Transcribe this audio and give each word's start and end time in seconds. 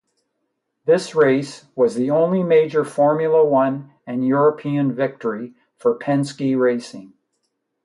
This 0.85 1.13
race 1.13 1.67
was 1.75 1.93
the 1.93 2.09
only 2.09 2.41
major 2.41 2.83
Formula 2.83 3.45
One 3.45 3.91
and 4.07 4.25
European 4.27 4.95
victory 4.95 5.53
for 5.77 5.93
Penske 5.95 6.57
Racing. 6.57 7.13